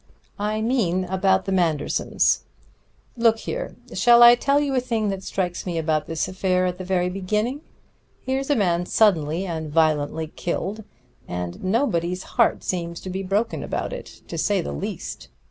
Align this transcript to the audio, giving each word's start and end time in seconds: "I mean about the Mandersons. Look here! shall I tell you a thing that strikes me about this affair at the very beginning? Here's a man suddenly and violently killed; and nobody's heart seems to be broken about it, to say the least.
"I 0.39 0.61
mean 0.61 1.03
about 1.05 1.45
the 1.45 1.51
Mandersons. 1.51 2.45
Look 3.15 3.37
here! 3.37 3.75
shall 3.93 4.23
I 4.23 4.33
tell 4.33 4.59
you 4.59 4.73
a 4.73 4.79
thing 4.79 5.09
that 5.09 5.21
strikes 5.21 5.63
me 5.67 5.77
about 5.77 6.07
this 6.07 6.27
affair 6.27 6.65
at 6.65 6.79
the 6.79 6.83
very 6.83 7.07
beginning? 7.07 7.61
Here's 8.25 8.49
a 8.49 8.55
man 8.55 8.87
suddenly 8.87 9.45
and 9.45 9.71
violently 9.71 10.29
killed; 10.35 10.85
and 11.27 11.63
nobody's 11.63 12.23
heart 12.23 12.63
seems 12.63 12.99
to 13.01 13.11
be 13.11 13.21
broken 13.21 13.61
about 13.63 13.93
it, 13.93 14.23
to 14.27 14.39
say 14.39 14.59
the 14.59 14.73
least. 14.73 15.27